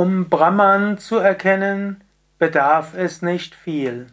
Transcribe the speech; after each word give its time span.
Um 0.00 0.28
Brahman 0.28 0.98
zu 0.98 1.16
erkennen, 1.16 2.04
bedarf 2.38 2.94
es 2.94 3.20
nicht 3.20 3.56
viel. 3.56 4.06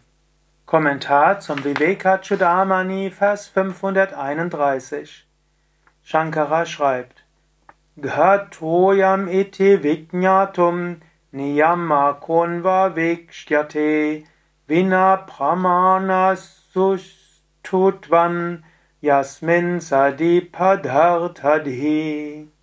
Kommentar 0.65 1.39
zum 1.41 1.63
Vivekachudamani, 1.63 3.11
Vers 3.11 3.49
531. 3.49 5.27
Shankara 6.01 6.65
schreibt: 6.65 7.23
Ghatoyam 8.01 9.27
iti 9.27 9.83
vijnatum 9.83 11.01
niyamakonva 11.31 12.95
vikshyate 12.95 14.25
vina 14.67 15.17
pramana 15.17 16.35
sustutvan 16.73 18.63
yasmin 19.01 19.79
sadipadhartadhi. 19.79 22.54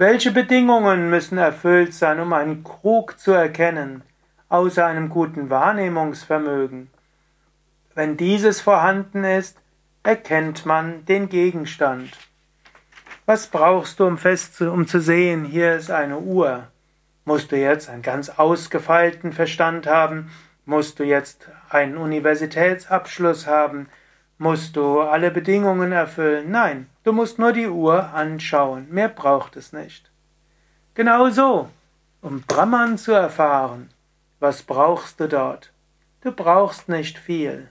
Welche 0.00 0.30
Bedingungen 0.30 1.10
müssen 1.10 1.38
erfüllt 1.38 1.92
sein, 1.92 2.20
um 2.20 2.32
einen 2.32 2.62
Krug 2.62 3.18
zu 3.18 3.32
erkennen, 3.32 4.04
außer 4.48 4.86
einem 4.86 5.08
guten 5.08 5.50
Wahrnehmungsvermögen? 5.50 6.88
Wenn 7.96 8.16
dieses 8.16 8.60
vorhanden 8.60 9.24
ist, 9.24 9.58
erkennt 10.04 10.64
man 10.64 11.04
den 11.06 11.28
Gegenstand. 11.28 12.16
Was 13.26 13.48
brauchst 13.48 13.98
du, 13.98 14.06
um, 14.06 14.18
fest 14.18 14.60
um 14.60 14.86
zu 14.86 15.00
sehen, 15.00 15.44
hier 15.44 15.74
ist 15.74 15.90
eine 15.90 16.20
Uhr? 16.20 16.68
Musst 17.24 17.50
du 17.50 17.56
jetzt 17.56 17.90
einen 17.90 18.02
ganz 18.02 18.28
ausgefeilten 18.28 19.32
Verstand 19.32 19.88
haben? 19.88 20.30
Musst 20.64 21.00
du 21.00 21.02
jetzt 21.02 21.48
einen 21.70 21.96
Universitätsabschluss 21.96 23.48
haben? 23.48 23.88
Musst 24.40 24.76
du 24.76 25.00
alle 25.00 25.32
Bedingungen 25.32 25.90
erfüllen? 25.90 26.52
Nein, 26.52 26.88
du 27.02 27.12
musst 27.12 27.40
nur 27.40 27.52
die 27.52 27.66
Uhr 27.66 28.14
anschauen, 28.14 28.86
mehr 28.88 29.08
braucht 29.08 29.56
es 29.56 29.72
nicht. 29.72 30.12
Genau 30.94 31.28
so, 31.30 31.68
um 32.22 32.42
Brahman 32.42 32.98
zu 32.98 33.10
erfahren, 33.12 33.90
was 34.38 34.62
brauchst 34.62 35.18
du 35.18 35.26
dort? 35.26 35.72
Du 36.20 36.30
brauchst 36.30 36.88
nicht 36.88 37.18
viel. 37.18 37.68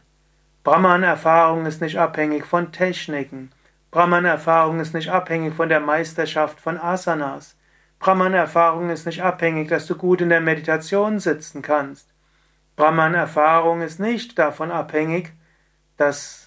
Brahman-Erfahrung 0.65 1.65
ist 1.65 1.81
nicht 1.81 1.97
abhängig 1.97 2.45
von 2.45 2.73
Techniken. 2.73 3.51
Brahman-Erfahrung 3.91 4.81
ist 4.81 4.93
nicht 4.93 5.09
abhängig 5.09 5.53
von 5.53 5.69
der 5.69 5.79
Meisterschaft 5.79 6.59
von 6.59 6.77
Asanas. 6.77 7.55
Brahman-Erfahrung 7.99 8.89
ist 8.89 9.05
nicht 9.05 9.23
abhängig, 9.23 9.69
dass 9.69 9.85
du 9.85 9.95
gut 9.95 10.19
in 10.19 10.27
der 10.27 10.41
Meditation 10.41 11.19
sitzen 11.19 11.61
kannst. 11.61 12.09
Brahman-Erfahrung 12.75 13.81
ist 13.81 14.01
nicht 14.01 14.37
davon 14.37 14.71
abhängig, 14.71 15.31
dass 15.95 16.46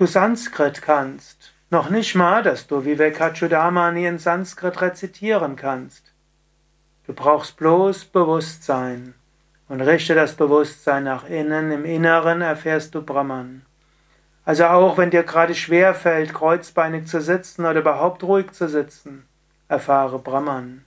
du 0.00 0.06
Sanskrit 0.06 0.80
kannst. 0.80 1.52
Noch 1.68 1.90
nicht 1.90 2.14
mal, 2.14 2.42
dass 2.42 2.66
du 2.66 2.86
Vivekachudamani 2.86 4.06
in 4.06 4.18
Sanskrit 4.18 4.80
rezitieren 4.80 5.56
kannst. 5.56 6.14
Du 7.06 7.12
brauchst 7.12 7.58
bloß 7.58 8.06
Bewusstsein 8.06 9.12
und 9.68 9.82
richte 9.82 10.14
das 10.14 10.36
Bewusstsein 10.36 11.04
nach 11.04 11.28
innen. 11.28 11.70
Im 11.70 11.84
Inneren 11.84 12.40
erfährst 12.40 12.94
du 12.94 13.02
Brahman. 13.02 13.60
Also 14.46 14.64
auch 14.64 14.96
wenn 14.96 15.10
dir 15.10 15.22
gerade 15.22 15.54
schwer 15.54 15.92
fällt, 15.92 16.32
kreuzbeinig 16.32 17.06
zu 17.06 17.20
sitzen 17.20 17.66
oder 17.66 17.80
überhaupt 17.80 18.22
ruhig 18.22 18.52
zu 18.52 18.70
sitzen, 18.70 19.26
erfahre 19.68 20.18
Brahman. 20.18 20.86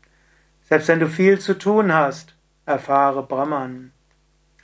Selbst 0.68 0.88
wenn 0.88 1.00
du 1.00 1.08
viel 1.08 1.38
zu 1.38 1.56
tun 1.56 1.94
hast, 1.94 2.34
erfahre 2.66 3.22
Brahman. 3.22 3.92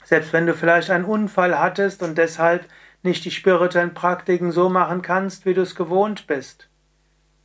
Selbst 0.02 0.32
wenn 0.32 0.46
du 0.46 0.54
vielleicht 0.54 0.90
einen 0.90 1.04
Unfall 1.04 1.56
hattest 1.56 2.02
und 2.02 2.18
deshalb 2.18 2.64
nicht 3.02 3.24
die 3.24 3.30
spirituellen 3.30 3.94
Praktiken 3.94 4.52
so 4.52 4.68
machen 4.68 5.02
kannst, 5.02 5.46
wie 5.46 5.54
du 5.54 5.62
es 5.62 5.74
gewohnt 5.74 6.26
bist. 6.26 6.68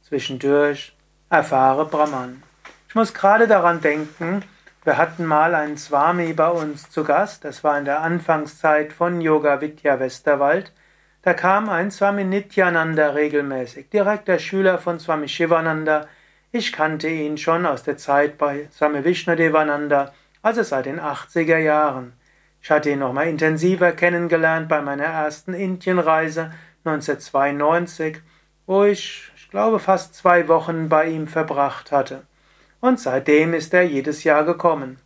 Zwischendurch 0.01 0.95
erfahre 1.29 1.85
Brahman. 1.85 2.43
Ich 2.89 2.95
muss 2.95 3.13
gerade 3.13 3.47
daran 3.47 3.81
denken, 3.81 4.43
wir 4.83 4.97
hatten 4.97 5.25
mal 5.25 5.55
einen 5.55 5.77
Swami 5.77 6.33
bei 6.33 6.47
uns 6.47 6.89
zu 6.91 7.03
Gast, 7.03 7.43
das 7.43 7.63
war 7.63 7.77
in 7.77 7.85
der 7.85 8.01
Anfangszeit 8.01 8.93
von 8.93 9.19
Yoga 9.19 9.59
Vidya 9.59 9.99
Westerwald. 9.99 10.71
Da 11.23 11.33
kam 11.33 11.69
ein 11.69 11.89
Swami 11.89 12.23
Nityananda 12.23 13.09
regelmäßig, 13.09 13.89
direkt 13.89 14.27
der 14.27 14.37
Schüler 14.37 14.77
von 14.77 14.99
Swami 14.99 15.27
Shivananda. 15.27 16.07
Ich 16.51 16.71
kannte 16.71 17.09
ihn 17.09 17.39
schon 17.39 17.65
aus 17.65 17.81
der 17.81 17.97
Zeit 17.97 18.37
bei 18.37 18.69
Swami 18.71 19.03
Vishnudevananda, 19.03 20.13
also 20.43 20.61
seit 20.61 20.85
den 20.85 20.99
80er 20.99 21.57
Jahren. 21.57 22.13
Ich 22.65 22.71
hatte 22.71 22.89
ihn 22.89 22.97
nochmal 22.97 23.27
intensiver 23.27 23.91
kennengelernt 23.91 24.67
bei 24.67 24.81
meiner 24.81 25.03
ersten 25.03 25.53
Indienreise 25.53 26.51
1992, 26.83 28.23
wo 28.65 28.85
ich, 28.85 29.31
ich 29.35 29.51
glaube, 29.51 29.77
fast 29.77 30.15
zwei 30.15 30.47
Wochen 30.47 30.89
bei 30.89 31.05
ihm 31.05 31.27
verbracht 31.27 31.91
hatte. 31.91 32.23
Und 32.81 32.99
seitdem 32.99 33.53
ist 33.53 33.71
er 33.75 33.83
jedes 33.83 34.23
Jahr 34.23 34.45
gekommen. 34.45 34.97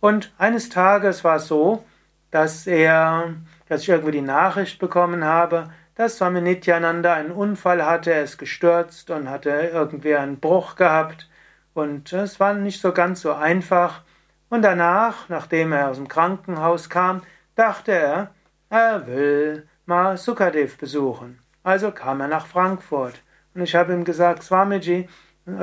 Und 0.00 0.34
eines 0.36 0.68
Tages 0.68 1.24
war 1.24 1.36
es 1.36 1.46
so, 1.46 1.82
dass 2.30 2.66
er, 2.66 3.36
dass 3.70 3.80
ich 3.80 3.88
irgendwie 3.88 4.12
die 4.12 4.20
Nachricht 4.20 4.78
bekommen 4.78 5.24
habe, 5.24 5.70
dass 5.94 6.18
Swami 6.18 6.42
Nityananda 6.42 7.14
einen 7.14 7.32
Unfall 7.32 7.86
hatte, 7.86 8.12
er 8.12 8.24
ist 8.24 8.36
gestürzt 8.36 9.08
und 9.08 9.30
hatte 9.30 9.48
irgendwie 9.48 10.14
einen 10.14 10.40
Bruch 10.40 10.76
gehabt. 10.76 11.30
Und 11.72 12.12
es 12.12 12.38
war 12.38 12.52
nicht 12.52 12.82
so 12.82 12.92
ganz 12.92 13.22
so 13.22 13.32
einfach, 13.32 14.02
und 14.52 14.60
danach, 14.60 15.30
nachdem 15.30 15.72
er 15.72 15.88
aus 15.88 15.96
dem 15.96 16.08
Krankenhaus 16.08 16.90
kam, 16.90 17.22
dachte 17.54 17.92
er, 17.92 18.34
er 18.68 19.06
will 19.06 19.66
mal 19.86 20.18
Sukadev 20.18 20.76
besuchen. 20.76 21.38
Also 21.62 21.90
kam 21.90 22.20
er 22.20 22.28
nach 22.28 22.44
Frankfurt. 22.46 23.22
Und 23.54 23.62
ich 23.62 23.74
habe 23.74 23.94
ihm 23.94 24.04
gesagt, 24.04 24.42
Swamiji, 24.42 25.08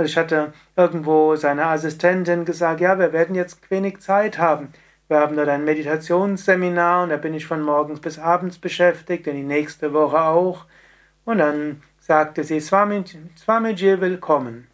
ich 0.04 0.18
hatte 0.18 0.54
irgendwo 0.76 1.36
seine 1.36 1.68
Assistentin 1.68 2.46
gesagt, 2.46 2.82
ja, 2.82 2.98
wir 2.98 3.14
werden 3.14 3.36
jetzt 3.36 3.70
wenig 3.70 4.00
Zeit 4.00 4.40
haben. 4.40 4.74
Wir 5.08 5.20
haben 5.20 5.36
dort 5.36 5.50
ein 5.50 5.66
Meditationsseminar 5.66 7.04
und 7.04 7.10
da 7.10 7.18
bin 7.18 7.36
ich 7.36 7.46
von 7.46 7.62
morgens 7.62 8.00
bis 8.00 8.18
abends 8.18 8.58
beschäftigt, 8.58 9.28
und 9.28 9.36
die 9.36 9.44
nächste 9.44 9.94
Woche 9.94 10.20
auch. 10.20 10.66
Und 11.26 11.38
dann 11.38 11.84
sagte 12.00 12.44
sie, 12.44 12.60
Swamiji, 12.60 13.20
Swamiji 13.38 14.02
will 14.02 14.18
kommen. 14.18 14.66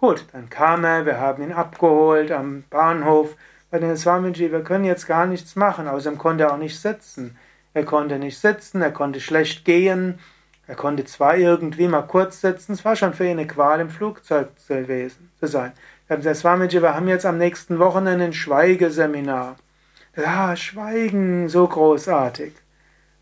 Gut, 0.00 0.24
dann 0.32 0.48
kam 0.48 0.84
er, 0.84 1.04
wir 1.04 1.20
haben 1.20 1.42
ihn 1.42 1.52
abgeholt 1.52 2.32
am 2.32 2.64
Bahnhof 2.70 3.36
bei 3.70 3.78
den 3.78 3.98
Swamiji, 3.98 4.50
wir 4.50 4.64
können 4.64 4.84
jetzt 4.84 5.06
gar 5.06 5.26
nichts 5.26 5.56
machen. 5.56 5.88
Außerdem 5.88 6.18
konnte 6.18 6.44
er 6.44 6.54
auch 6.54 6.58
nicht 6.58 6.80
sitzen. 6.80 7.36
Er 7.74 7.84
konnte 7.84 8.18
nicht 8.18 8.38
sitzen, 8.38 8.80
er 8.80 8.92
konnte 8.92 9.20
schlecht 9.20 9.66
gehen. 9.66 10.18
Er 10.66 10.74
konnte 10.74 11.04
zwar 11.04 11.36
irgendwie 11.36 11.86
mal 11.86 12.00
kurz 12.00 12.40
sitzen, 12.40 12.72
es 12.72 12.82
war 12.82 12.96
schon 12.96 13.12
für 13.12 13.24
ihn 13.24 13.32
eine 13.32 13.46
Qual 13.46 13.78
im 13.78 13.90
Flugzeug 13.90 14.58
zu, 14.58 15.10
sein. 15.42 15.72
Wir 16.06 16.14
haben 16.14 16.20
gesagt, 16.22 16.36
Swamiji, 16.36 16.80
wir 16.80 16.94
haben 16.94 17.08
jetzt 17.08 17.26
am 17.26 17.36
nächsten 17.36 17.78
Wochenende 17.78 18.24
ein 18.24 18.32
Schweigeseminar. 18.32 19.56
Ja, 20.16 20.56
Schweigen, 20.56 21.50
so 21.50 21.68
großartig. 21.68 22.54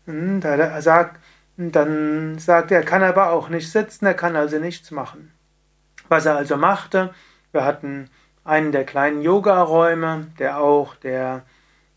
Er 0.05 0.81
sagt, 0.81 1.19
dann 1.57 2.39
sagt 2.39 2.71
er, 2.71 2.79
er 2.79 2.85
kann 2.85 3.03
aber 3.03 3.31
auch 3.31 3.49
nicht 3.49 3.69
sitzen, 3.69 4.05
er 4.05 4.13
kann 4.13 4.37
also 4.37 4.59
nichts 4.59 4.91
machen. 4.91 5.33
Was 6.09 6.25
er 6.25 6.35
also 6.35 6.57
machte, 6.57 7.13
wir 7.51 7.63
hatten 7.63 8.09
einen 8.43 8.71
der 8.71 8.83
kleinen 8.83 9.21
Yoga-Räume, 9.21 10.27
der 10.39 10.59
auch 10.59 10.95
der, 10.95 11.43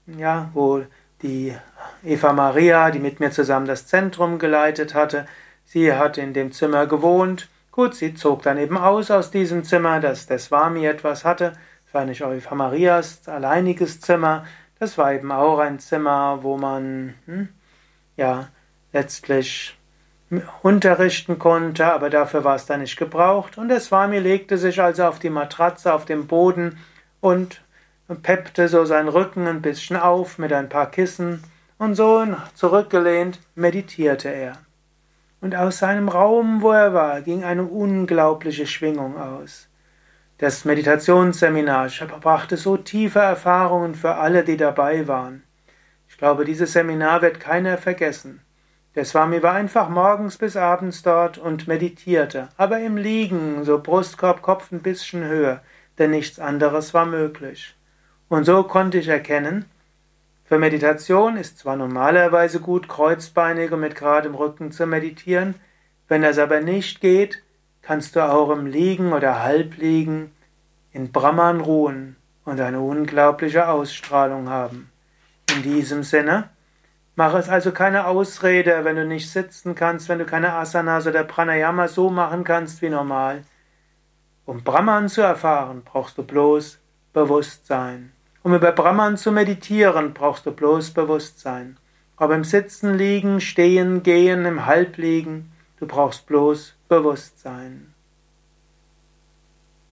ja, 0.06 0.50
wo 0.52 0.84
die 1.22 1.56
Eva 2.04 2.32
Maria, 2.32 2.90
die 2.90 2.98
mit 2.98 3.20
mir 3.20 3.30
zusammen 3.30 3.66
das 3.66 3.86
Zentrum 3.86 4.38
geleitet 4.38 4.94
hatte, 4.94 5.26
sie 5.64 5.92
hat 5.92 6.18
in 6.18 6.34
dem 6.34 6.52
Zimmer 6.52 6.86
gewohnt. 6.86 7.48
Gut, 7.70 7.94
sie 7.94 8.14
zog 8.14 8.42
dann 8.42 8.58
eben 8.58 8.76
aus 8.76 9.10
aus 9.10 9.30
diesem 9.30 9.64
Zimmer, 9.64 9.98
dass 10.00 10.26
der 10.26 10.38
Swami 10.38 10.84
etwas 10.84 11.24
hatte. 11.24 11.54
Es 11.86 11.94
war 11.94 12.04
nicht 12.04 12.20
Eva 12.20 12.54
Marias 12.54 13.26
alleiniges 13.28 14.00
Zimmer, 14.00 14.44
das 14.82 14.98
war 14.98 15.12
eben 15.14 15.30
auch 15.30 15.60
ein 15.60 15.78
Zimmer, 15.78 16.40
wo 16.42 16.58
man, 16.58 17.14
hm, 17.26 17.48
ja, 18.16 18.48
letztlich 18.92 19.78
unterrichten 20.62 21.38
konnte, 21.38 21.92
aber 21.92 22.08
dafür 22.08 22.44
war 22.44 22.56
es 22.56 22.66
dann 22.66 22.80
nicht 22.80 22.96
gebraucht. 22.96 23.58
Und 23.58 23.68
der 23.68 23.80
Swami 23.80 24.18
legte 24.18 24.56
sich 24.56 24.80
also 24.80 25.04
auf 25.04 25.18
die 25.18 25.30
Matratze 25.30 25.92
auf 25.92 26.04
dem 26.04 26.26
Boden 26.26 26.78
und 27.20 27.60
peppte 28.22 28.68
so 28.68 28.84
seinen 28.84 29.08
Rücken 29.08 29.46
ein 29.46 29.62
bisschen 29.62 29.96
auf 29.96 30.38
mit 30.38 30.52
ein 30.52 30.68
paar 30.68 30.90
Kissen 30.90 31.42
und 31.78 31.94
so 31.94 32.26
zurückgelehnt 32.54 33.40
meditierte 33.54 34.28
er. 34.28 34.58
Und 35.40 35.56
aus 35.56 35.78
seinem 35.78 36.08
Raum, 36.08 36.62
wo 36.62 36.70
er 36.70 36.94
war, 36.94 37.20
ging 37.20 37.42
eine 37.42 37.64
unglaubliche 37.64 38.66
Schwingung 38.66 39.18
aus. 39.18 39.68
Das 40.38 40.64
Meditationsseminar 40.64 41.88
brachte 42.20 42.56
so 42.56 42.76
tiefe 42.76 43.18
Erfahrungen 43.18 43.94
für 43.94 44.14
alle, 44.14 44.44
die 44.44 44.56
dabei 44.56 45.08
waren. 45.08 45.42
Ich 46.08 46.16
glaube, 46.18 46.44
dieses 46.44 46.72
Seminar 46.72 47.22
wird 47.22 47.40
keiner 47.40 47.78
vergessen. 47.78 48.40
Der 48.94 49.06
Swami 49.06 49.42
war 49.42 49.54
einfach 49.54 49.88
morgens 49.88 50.36
bis 50.36 50.54
abends 50.54 51.02
dort 51.02 51.38
und 51.38 51.66
meditierte, 51.66 52.48
aber 52.58 52.78
im 52.80 52.98
Liegen, 52.98 53.64
so 53.64 53.78
Brustkorb, 53.78 54.42
Kopf 54.42 54.70
ein 54.70 54.82
bisschen 54.82 55.24
höher, 55.24 55.62
denn 55.98 56.10
nichts 56.10 56.38
anderes 56.38 56.92
war 56.92 57.06
möglich. 57.06 57.74
Und 58.28 58.44
so 58.44 58.62
konnte 58.64 58.98
ich 58.98 59.08
erkennen, 59.08 59.64
für 60.44 60.58
Meditation 60.58 61.38
ist 61.38 61.58
zwar 61.58 61.76
normalerweise 61.76 62.60
gut, 62.60 62.86
kreuzbeinig 62.86 63.72
und 63.72 63.80
mit 63.80 63.94
geradem 63.94 64.34
Rücken 64.34 64.72
zu 64.72 64.86
meditieren, 64.86 65.54
wenn 66.08 66.20
das 66.20 66.36
aber 66.36 66.60
nicht 66.60 67.00
geht, 67.00 67.42
kannst 67.80 68.14
du 68.14 68.20
auch 68.20 68.50
im 68.50 68.66
Liegen 68.66 69.14
oder 69.14 69.42
Halbliegen 69.42 70.32
in 70.92 71.10
Brahman 71.10 71.62
ruhen 71.62 72.16
und 72.44 72.60
eine 72.60 72.80
unglaubliche 72.80 73.68
Ausstrahlung 73.68 74.50
haben. 74.50 74.90
In 75.56 75.62
diesem 75.62 76.02
Sinne, 76.02 76.50
mach 77.16 77.34
es 77.34 77.48
also 77.48 77.72
keine 77.72 78.06
Ausrede, 78.06 78.84
wenn 78.84 78.96
du 78.96 79.06
nicht 79.06 79.30
sitzen 79.30 79.74
kannst, 79.74 80.08
wenn 80.08 80.18
du 80.18 80.24
keine 80.24 80.52
Asanas 80.54 81.06
oder 81.06 81.24
Pranayama 81.24 81.88
so 81.88 82.10
machen 82.10 82.44
kannst 82.44 82.82
wie 82.82 82.88
normal. 82.88 83.42
Um 84.44 84.62
Brahman 84.62 85.08
zu 85.08 85.20
erfahren, 85.20 85.82
brauchst 85.84 86.18
du 86.18 86.22
bloß 86.22 86.78
Bewusstsein. 87.12 88.12
Um 88.42 88.54
über 88.54 88.72
Brahman 88.72 89.16
zu 89.16 89.30
meditieren, 89.30 90.14
brauchst 90.14 90.46
du 90.46 90.50
bloß 90.50 90.90
Bewusstsein. 90.90 91.76
Ob 92.16 92.30
im 92.32 92.44
Sitzen, 92.44 92.94
Liegen, 92.94 93.40
Stehen, 93.40 94.02
Gehen, 94.02 94.44
im 94.44 94.66
Halbliegen, 94.66 95.52
du 95.78 95.86
brauchst 95.86 96.26
bloß 96.26 96.74
Bewusstsein. 96.88 97.91